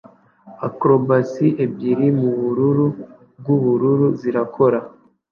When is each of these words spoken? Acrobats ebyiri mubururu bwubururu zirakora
Acrobats 0.67 1.33
ebyiri 1.63 2.07
mubururu 2.19 2.87
bwubururu 3.39 4.07
zirakora 4.19 4.79